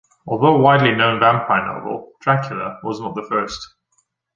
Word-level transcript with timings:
Although 0.25 0.55
a 0.55 0.57
widely 0.57 0.95
known 0.95 1.19
vampire 1.19 1.63
novel, 1.63 2.13
"Dracula" 2.21 2.79
was 2.81 2.99
not 2.99 3.13
the 3.13 3.21
first. 3.29 3.75